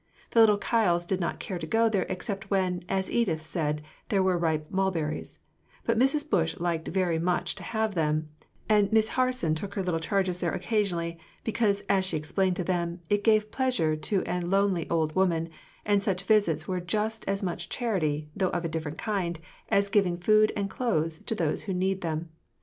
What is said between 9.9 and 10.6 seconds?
charges there